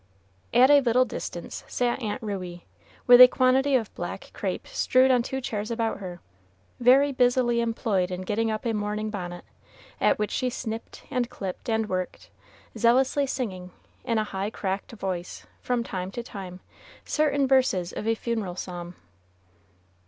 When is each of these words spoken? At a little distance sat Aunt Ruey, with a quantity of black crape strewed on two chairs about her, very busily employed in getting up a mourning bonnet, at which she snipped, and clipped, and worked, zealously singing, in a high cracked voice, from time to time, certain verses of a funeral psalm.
At 0.51 0.71
a 0.71 0.79
little 0.81 1.05
distance 1.05 1.63
sat 1.67 2.01
Aunt 2.01 2.19
Ruey, 2.23 2.65
with 3.05 3.21
a 3.21 3.27
quantity 3.27 3.75
of 3.75 3.93
black 3.93 4.31
crape 4.33 4.65
strewed 4.65 5.11
on 5.11 5.21
two 5.21 5.39
chairs 5.41 5.69
about 5.69 5.99
her, 5.99 6.21
very 6.79 7.11
busily 7.11 7.61
employed 7.61 8.09
in 8.09 8.23
getting 8.23 8.49
up 8.49 8.65
a 8.65 8.73
mourning 8.73 9.11
bonnet, 9.11 9.43
at 9.99 10.17
which 10.17 10.31
she 10.31 10.49
snipped, 10.49 11.03
and 11.11 11.29
clipped, 11.29 11.69
and 11.69 11.87
worked, 11.87 12.31
zealously 12.75 13.27
singing, 13.27 13.69
in 14.03 14.17
a 14.17 14.23
high 14.23 14.49
cracked 14.49 14.91
voice, 14.93 15.45
from 15.61 15.83
time 15.83 16.09
to 16.13 16.23
time, 16.23 16.61
certain 17.05 17.47
verses 17.47 17.93
of 17.93 18.07
a 18.07 18.15
funeral 18.15 18.55
psalm. 18.55 18.95